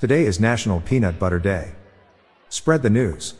[0.00, 1.72] Today is National Peanut Butter Day.
[2.48, 3.34] Spread the news.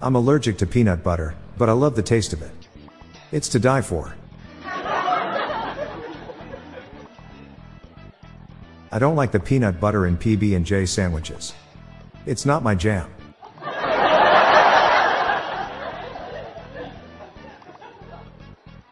[0.00, 2.52] I'm allergic to peanut butter, but I love the taste of it.
[3.32, 4.14] It's to die for.
[8.92, 11.52] I don't like the peanut butter in PB&J sandwiches.
[12.26, 13.10] It's not my jam.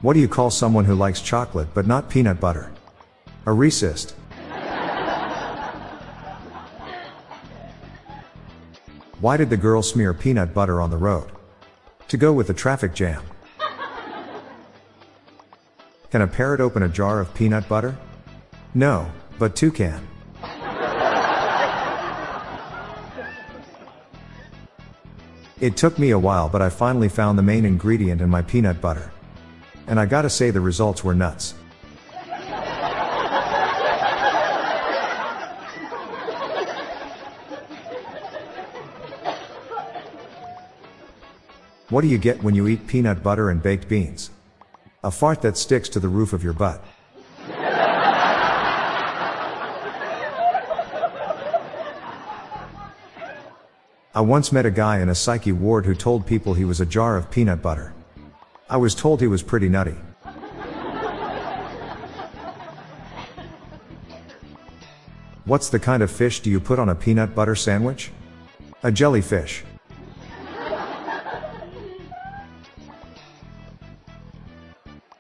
[0.07, 2.71] What do you call someone who likes chocolate but not peanut butter?
[3.45, 4.13] A racist.
[9.19, 11.33] Why did the girl smear peanut butter on the road?
[12.07, 13.21] To go with the traffic jam.
[16.13, 17.99] Can a parrot open a jar of peanut butter?
[18.75, 20.07] No, but two can.
[25.61, 28.81] It took me a while, but I finally found the main ingredient in my peanut
[28.81, 29.11] butter.
[29.87, 31.55] And I gotta say, the results were nuts.
[41.89, 44.31] What do you get when you eat peanut butter and baked beans?
[45.05, 46.85] A fart that sticks to the roof of your butt.
[54.17, 56.87] I once met a guy in a psyche ward who told people he was a
[56.87, 57.93] jar of peanut butter.
[58.69, 59.95] I was told he was pretty nutty.
[65.45, 68.11] What's the kind of fish do you put on a peanut butter sandwich?
[68.83, 69.63] A jellyfish.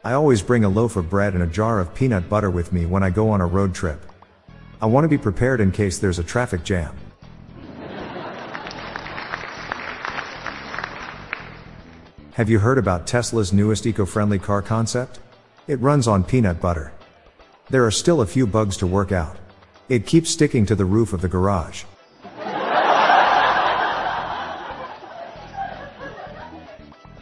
[0.02, 2.84] I always bring a loaf of bread and a jar of peanut butter with me
[2.86, 4.04] when I go on a road trip.
[4.82, 6.96] I want to be prepared in case there's a traffic jam.
[12.36, 15.20] Have you heard about Tesla's newest eco-friendly car concept?
[15.68, 16.92] It runs on peanut butter.
[17.70, 19.38] There are still a few bugs to work out.
[19.88, 21.84] It keeps sticking to the roof of the garage.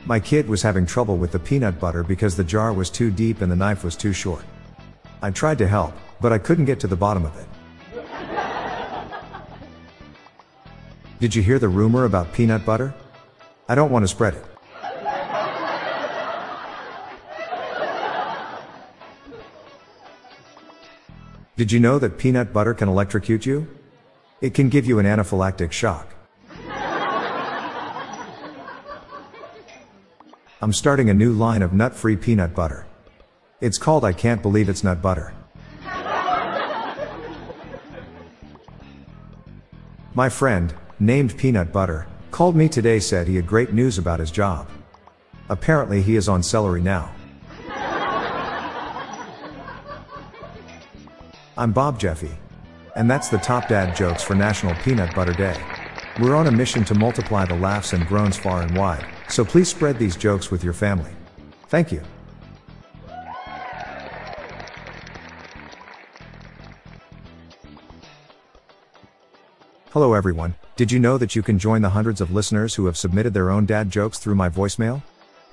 [0.04, 3.40] My kid was having trouble with the peanut butter because the jar was too deep
[3.40, 4.44] and the knife was too short.
[5.22, 7.46] I tried to help, but I couldn't get to the bottom of it.
[11.20, 12.92] Did you hear the rumor about peanut butter?
[13.68, 14.44] I don't want to spread it.
[21.56, 23.68] Did you know that peanut butter can electrocute you?
[24.40, 26.12] It can give you an anaphylactic shock.
[30.60, 32.86] I'm starting a new line of nut free peanut butter.
[33.60, 35.32] It's called I Can't Believe It's Nut Butter.
[40.12, 44.32] My friend, named Peanut Butter, called me today said he had great news about his
[44.32, 44.68] job.
[45.48, 47.13] Apparently he is on celery now.
[51.56, 52.32] I'm Bob Jeffy.
[52.96, 55.56] And that's the top dad jokes for National Peanut Butter Day.
[56.20, 59.68] We're on a mission to multiply the laughs and groans far and wide, so please
[59.68, 61.12] spread these jokes with your family.
[61.68, 62.02] Thank you.
[69.92, 72.96] Hello everyone, did you know that you can join the hundreds of listeners who have
[72.96, 75.02] submitted their own dad jokes through my voicemail?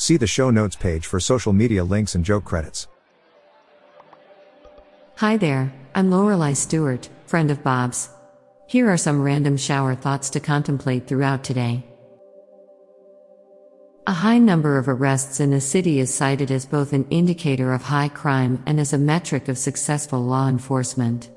[0.00, 2.88] See the show notes page for social media links and joke credits.
[5.16, 8.08] Hi there, I'm Lorelai Stewart, friend of Bob's.
[8.66, 11.84] Here are some random shower thoughts to contemplate throughout today.
[14.06, 17.82] A high number of arrests in a city is cited as both an indicator of
[17.82, 21.28] high crime and as a metric of successful law enforcement.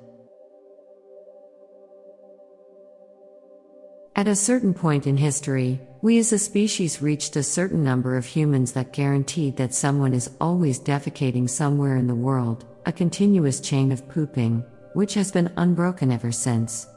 [4.16, 8.26] At a certain point in history, we as a species reached a certain number of
[8.26, 13.90] humans that guaranteed that someone is always defecating somewhere in the world, a continuous chain
[13.90, 14.62] of pooping,
[14.96, 16.88] which has been unbroken ever since.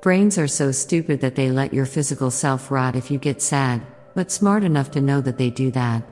[0.00, 3.84] Brains are so stupid that they let your physical self rot if you get sad,
[4.14, 6.04] but smart enough to know that they do that.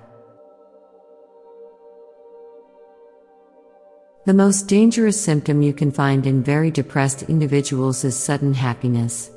[4.25, 9.33] The most dangerous symptom you can find in very depressed individuals is sudden happiness.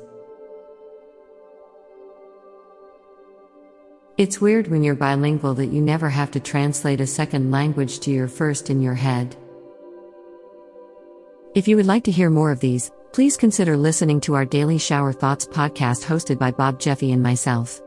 [4.16, 8.12] It's weird when you're bilingual that you never have to translate a second language to
[8.12, 9.36] your first in your head.
[11.56, 14.78] If you would like to hear more of these, please consider listening to our Daily
[14.78, 17.82] Shower Thoughts podcast hosted by Bob Jeffy and myself.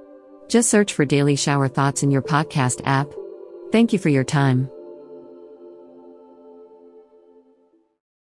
[0.49, 3.07] Just search for Daily Shower Thoughts in your podcast app.
[3.71, 4.69] Thank you for your time.